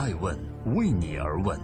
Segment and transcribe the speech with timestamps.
[0.00, 0.34] 爱问
[0.74, 1.60] 为你而问。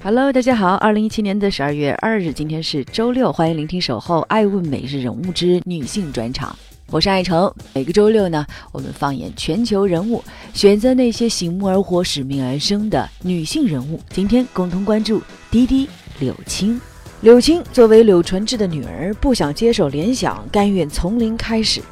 [0.00, 7.52] Hello，大家好，二零一七年的十二月二日，今天是周六，欢迎聆听守候爱问每日人物之女性专场，我是爱成。
[7.72, 10.22] 每个周六呢，我们放眼全球人物，
[10.52, 14.00] 选择那些醒目而活、使命而生的女性人物。
[14.10, 15.20] 今天共同关注
[15.50, 15.88] 滴滴
[16.20, 16.80] 柳青。
[17.22, 21.82] 柳青作为柳传志的女儿，不想接受联想，甘愿从零开始。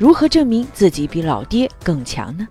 [0.00, 2.48] 如何证明自己比老爹更强呢？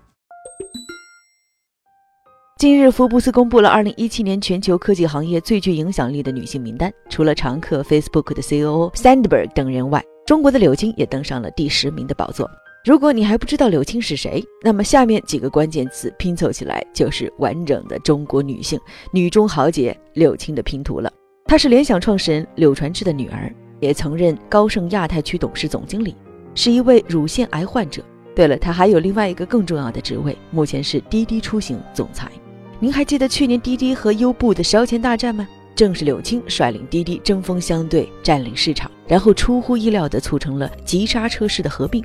[2.60, 12.48] 近日，福布斯公布了2017年全球科技行业最具影响力的女性名单，除了常客 Facebook 的 CEO Sandberg 等人外，中国的柳青也登上了第十名的宝座。
[12.84, 18.78] 如果你还不知道柳青是谁，那么下面几个关键词拼凑起来，就是完整的中国女性
[19.12, 21.12] 女中豪杰柳青的拼图了。
[21.46, 26.14] 她是联想创始人柳传志的女儿，也曾任高盛亚太区董事总经理，
[26.54, 28.02] 是一位乳腺癌患者。
[28.34, 32.30] 对了，他还有另外一个更重要的职位，目前是滴滴出行总裁。
[32.78, 35.46] 您还记得去年滴滴和优步的烧钱大战吗？
[35.74, 42.04] 正是柳青率领滴滴针锋相对，占领市场，然后出乎意料地促成了急刹车式的合并。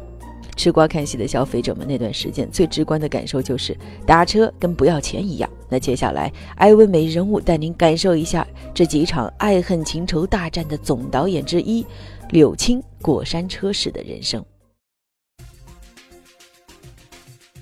[0.56, 3.76] 吃瓜看戏的消费者们那段时间最直观的感受就是
[4.06, 5.50] 打车跟不要钱一样。
[5.68, 11.86] 那接下来，艾问美人物带您感受一下这几场爱恨情仇大战的总导演之一——
[12.32, 14.44] 柳青过山车式的人生。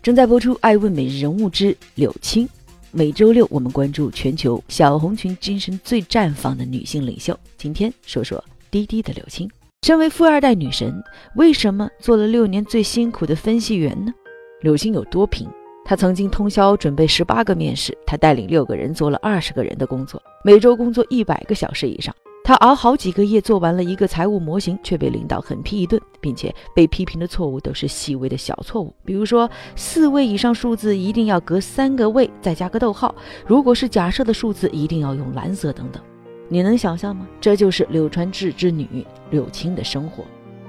[0.01, 2.47] 正在播出《爱问每日人物之柳青》，
[2.91, 7.37] 每周六我们关注全球小红裙精神最绽放的女性领袖。
[7.57, 8.41] 今天说说
[8.71, 9.51] 滴滴的柳青。
[9.85, 11.03] 身为富二代女神，
[11.35, 14.13] 为什么做了六年最辛苦的分析员呢？
[14.61, 15.45] 柳青有多拼？
[15.83, 22.15] 她曾经通宵准备十八个面试，她带领六个人做了二十个人的工作，每周工作一百个小时以上。
[22.43, 33.15] 他熬好几个夜做完了一个财务模型，却被领导狠批一顿，并且被批评的错误都是细微的小错误，比如说四位以上数字一定要隔三个位再加个逗号，
[33.47, 36.03] 如果是假设的数字一定要用蓝色等等。
[36.49, 37.25] 你能想象吗？
[37.39, 40.25] 这就是柳传志之女柳青的生活。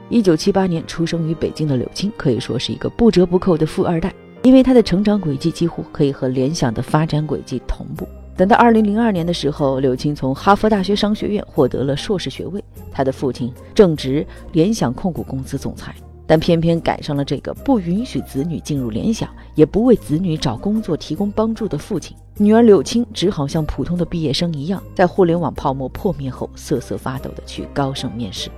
[0.08, 8.06] 一九七八年出生于北京的柳青可以说是一个不折不扣的富二代，因为她的成长轨迹几乎可以和联想的发展轨迹同步。
[8.36, 12.62] 等到二零零二年的时候，柳青从哈佛大学商学院获得了硕士学位。
[12.90, 15.94] 她的父亲正值联想控股公司总裁。
[16.26, 22.16] 但偏偏赶上了这个不允许子女进入联想，也不为子女找工作提供帮助的父亲。
[22.38, 28.48] 女儿柳青只好像普通的毕业生一样，在互联网泡沫破灭后瑟瑟发抖地去高盛面试。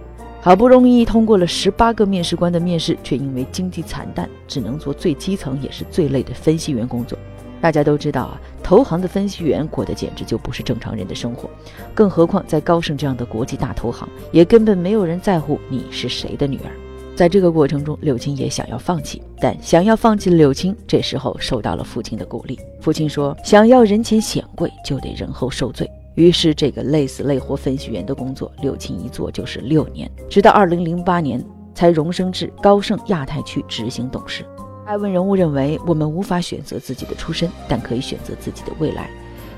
[0.41, 7.19] 好不容易通过了十八个面试官的面试，却因为经济惨淡，只能做最基层也是最累的分析员工作。
[7.61, 11.49] 大家都知道啊，投行的分析员过得简直就不是正常人的生活，
[11.94, 16.72] 更何况在高盛这样的国际大投行，也根本没有人在乎你是谁的女儿。
[17.15, 22.59] 在这个过程中，柳青也想要放弃，但想要放弃的柳青这时候受到了父亲的鼓励。
[22.81, 31.41] 父亲说：“想要人前显贵，就得人后受罪。”于是，这个累死累活分析员的工作，柳青一做就是六年，直到二零零八年
[31.72, 34.44] 才荣升至高盛亚太区执行董事。
[34.87, 39.11] 艾问人物认为，我们无法选择自己的出身，但可以选择自己的未来。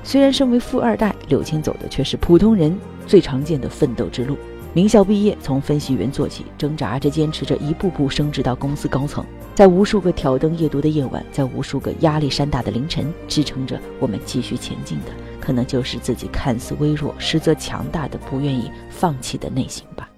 [0.03, 2.75] 虽然身为富二代，柳青走的却是普通人
[3.05, 4.35] 最常见的奋斗之路。
[4.73, 9.23] 名校毕业，从分析员做起，挣扎着、坚持着，一步步升职到公司高层。
[9.53, 20.08] 在无数个挑灯夜读的夜晚，在无数个压力山大的凌晨，支撑着我们继续前进的，可能就是自己看似微弱，实则强大的、不愿意放弃的内心吧。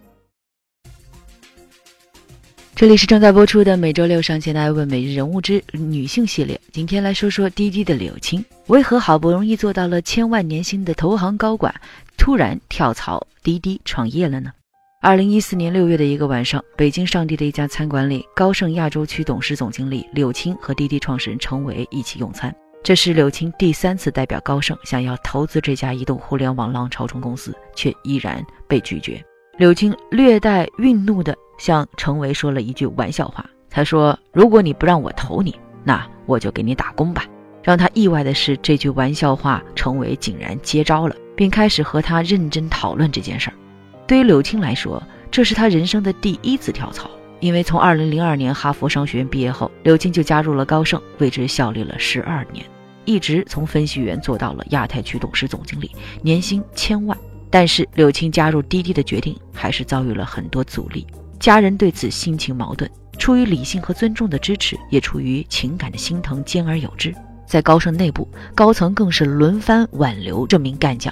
[2.82, 11.72] 这里是正在播出的每周六上线的《爱问每日人物之女性系列》，今天来说说滴滴的柳青，为何好不容易做到了千万年薪的投行高管，
[12.18, 14.52] 突然跳槽滴滴创业了呢？
[15.00, 22.52] 二零一四年六月的一个晚上，北京上地的一家餐馆里，高盛亚洲区董事总经理柳青和滴滴创始人程维一起用餐。
[22.84, 29.24] 这是柳青第三次代表高盛想要投资这家移动互联网浪潮中公司，却依然被拒绝。
[29.60, 31.38] 柳青略带愠怒的。
[31.62, 35.54] 向程维说了一句玩笑话，他说：“如果你不让我投你，
[35.84, 37.24] 那我就给你打工吧。”
[37.62, 43.54] 让他意外的是，这句玩笑话，程维竟然接招了，并开始和他认真讨论这件事儿。
[44.08, 47.08] 对于柳青来说，这是他人生的第一次跳槽，
[47.40, 52.66] 因为从2002年哈佛商学院毕业后，柳青就加入了高盛，为之效力了十二年，
[53.06, 55.92] 一直从分析员做到了亚太区董事总经理，
[56.24, 57.16] 年薪千万。
[57.52, 61.06] 但是柳青加入滴滴的决定，还是遭遇了很多阻力。
[61.42, 67.12] 家人对此心情矛盾，出于理性和尊重的支持，也出于情感的心疼，兼而有之。
[67.48, 71.12] 在高盛内部，高层更是轮番挽留这名干将。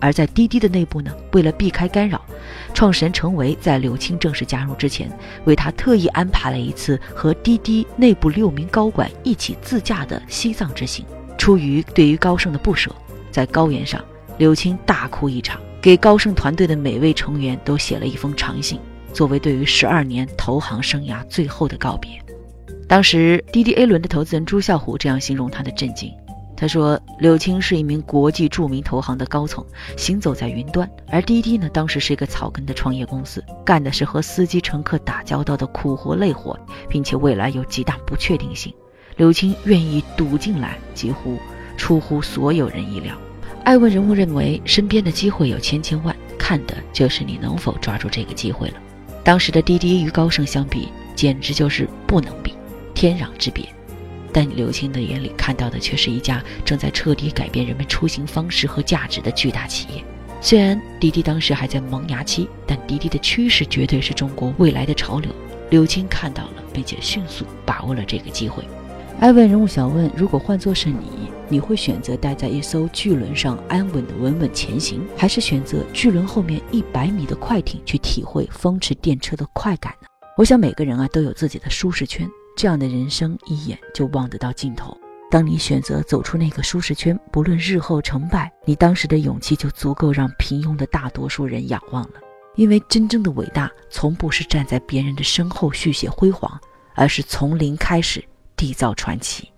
[0.00, 2.24] 而在滴滴的内部呢，为了避开干扰，
[2.72, 5.10] 创始人程维在柳青正式加入之前，
[5.44, 11.04] 为他特意安排了一次和滴滴内部六名高管一起自驾的西藏之行。
[11.36, 12.90] 出于对于高盛的不舍，
[13.30, 14.02] 在高原上，
[14.38, 18.80] 柳青大哭一场，给高盛团队的每位成员都写了一封长信，
[19.16, 22.10] 作为对于十二年投行生涯最后的告别。
[22.86, 26.12] 当时滴滴 A 轮的投资人朱啸虎这样形容他的震惊。
[26.54, 29.64] 他说：“柳青是一名国际著名投行的高层，
[29.96, 38.70] 行走在云端；而滴滴呢，当时是一个草根的创业公司，干的是和司机乘客打交道的苦活累活，并且未来有极大不确定性。
[39.16, 41.38] 柳青愿意赌进来，几乎
[41.78, 43.16] 出乎所有人意料。
[43.64, 48.76] 爱问人物认为，身边的机会有千千万，看的就是你能否抓住这个机会了。
[49.26, 52.54] 当时的滴滴与高盛相比，简直就是不能比，
[52.94, 53.68] 天壤之别。”
[54.32, 60.04] 但刘青的眼里看到的却是一家正在彻底改变人们出行方式和价值的巨大企业。
[60.40, 65.28] 虽然滴滴当时还在萌芽期，但滴滴的趋势绝对是中国未来的潮流。
[65.70, 68.62] 刘青看到了，并且迅速把握了这个机会。
[69.18, 80.06] 艾问人物想问：如果换作是你，你会选择待在一艘巨轮上安稳的稳稳前行，还是选择巨轮后面一百米的快艇去体会风驰电掣的快感呢？
[80.36, 82.28] 我想每个人啊都有自己的舒适圈。
[82.58, 84.94] 这样的人生一眼就望得到尽头。
[85.30, 92.20] 当你选择走出那个舒适圈，不论日后成败，你当时的勇气就足够让平庸的大多数人仰望了。
[92.54, 96.60] 因为真正的伟大，从不是站在别人的身后续写辉煌，
[96.94, 98.22] 而是从零开始
[98.56, 99.50] 缔造传奇。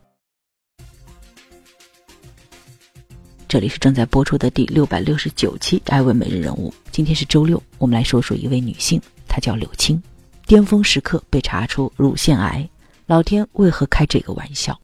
[3.46, 10.02] 这里是正在播出的第六百六十九期《艾问每日人物》，今天是周六，我们来说说一位女性，她叫柳青，
[10.46, 12.68] 巅峰时刻被查出乳腺癌。
[13.06, 14.78] 老天为何开这个玩笑？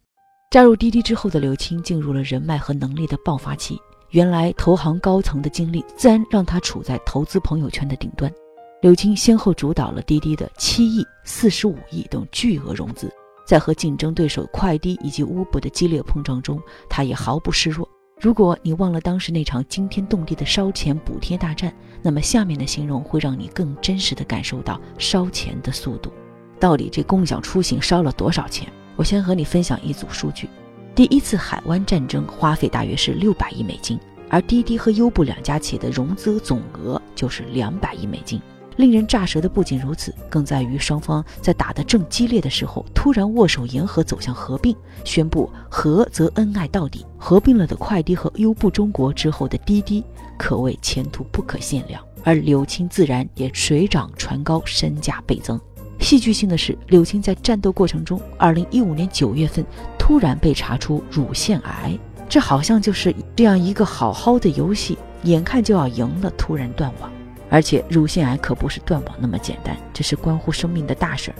[0.51, 3.79] 加入滴滴之后的柳青进入了人脉和能力的爆发期。
[4.13, 8.33] 原来投行高层的经历，自然让她处在投资朋友圈的顶端。
[8.81, 13.13] 柳青先后主导了滴滴的七亿、四十五亿等巨额融资，
[13.45, 17.89] 在和竞争对手快滴以及 Uber 的激烈碰撞中，他也毫不示弱。
[18.21, 26.13] 如果你忘了当时那场惊天动地的烧钱补贴大战，那么下面的形容会让你更真实的感受到烧钱的速度。
[26.61, 28.73] 到底这共享出行烧了多少钱？
[28.97, 30.49] 我先和你分享一组数据：
[30.95, 33.99] 第一次海湾战争花费大约是六百亿美金，
[34.31, 38.41] 而滴滴和优步两家企业的融资总额就是两百亿美金。
[38.77, 47.07] 令人咋舌的不仅如此，更在于双方在打得正激烈的时候，突然握手言和，走向合并，宣布合则恩爱到底。
[47.17, 50.05] 合并了的快滴和优步中国之后的滴滴，
[50.37, 55.59] 可谓前途不可限量，而柳青自然也水涨船高，身价倍增。
[56.01, 59.65] 戏剧性的是，柳青在战斗过程中，二零一五年九月份
[59.99, 61.99] 突然被查出乳腺癌，
[62.29, 67.11] 这好像就是这样一个好好的游戏，眼看就要赢了，突然断网。
[67.51, 71.37] 而且乳腺癌可不是断网那么简单，这是关乎生命的大事儿。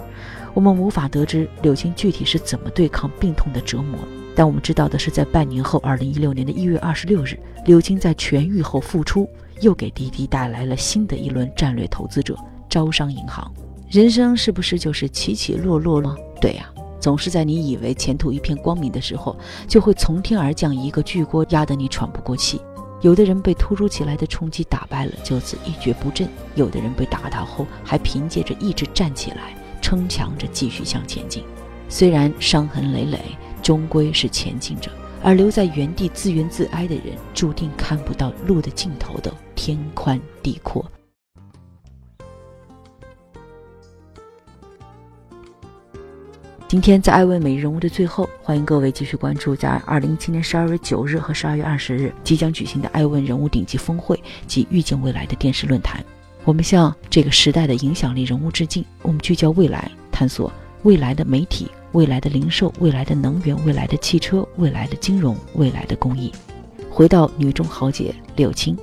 [0.53, 3.99] 我们无法得知柳青具体是怎么对抗病痛的折磨，
[4.37, 9.29] 但我们知道的是，在半年后，二零一六年的一月二十六日，柳青在痊愈后复出，
[9.61, 12.37] 又给滴滴带来了新的一轮战略投资者——
[12.71, 13.53] 招商银行。
[13.91, 16.17] 人生是不是就是起起落落吗？
[16.41, 16.69] 对呀，
[17.01, 19.37] 总是在你以为前途一片光明的时候，
[19.67, 22.61] 就会从天而降一个巨锅，压得你喘不过气。
[23.05, 31.45] 有的人被突如其来的冲击打败了，就此一蹶不振；有的人被打倒后，还凭借着意志站起来，撑强着继续向前进。
[31.87, 33.21] 虽然伤痕累累，
[33.63, 34.89] 终归是前进者；
[35.23, 40.83] 而留在原地自怨自哀的人，注定看不到路的尽头的天宽地阔。
[46.75, 56.05] 今天在爱问每日人物的最后，欢迎各位继续关注在二零一七年十二月九日和十二月二十日即将举行的爱问人物顶级峰会及预见未来的电视论坛。
[56.45, 58.85] 我们向这个时代的影响力人物致敬。
[59.03, 60.53] 我们聚焦未来，探索
[60.83, 66.33] 未来的媒体、未来的零售、未来的能源、未来的汽车、未来的金融、未来的公益。
[66.91, 68.77] 回到女中豪杰柳青，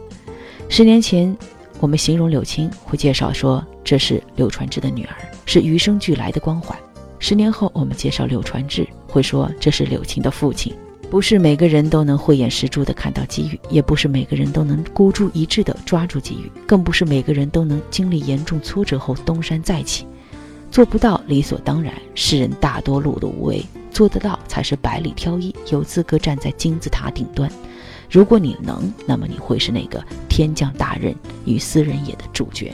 [0.70, 1.36] 十年前
[1.82, 6.80] 我们形容柳青会介绍说这是柳传志的女儿，是与生俱来的光环。
[7.24, 10.74] 十年后，我们介绍柳传志，会说这是柳青的父亲。
[11.08, 20.08] 不是每个人都能慧眼识珠地看到机遇，也不是每个人都能孤注一掷地抓住机遇，更不是每个人都能经历严重挫折后东山再起。
[20.72, 23.62] 做不到理所当然，世人大多碌碌无为；
[23.92, 27.48] 做得到才是百里挑一，有资格站在金字塔顶端。
[28.10, 32.74] 如果你能，那么你会是那个天降大任与斯人也的主角。